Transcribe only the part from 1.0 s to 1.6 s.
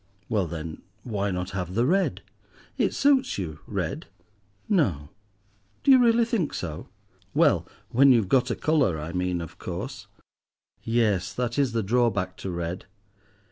why not